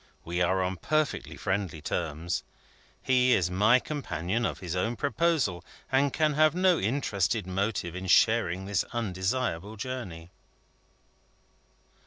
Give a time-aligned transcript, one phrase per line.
[0.25, 2.41] We are on perfectly friendly terms;
[3.03, 8.07] he is my companion of his own proposal, and can have no interested motive in
[8.07, 10.31] sharing this undesirable journey."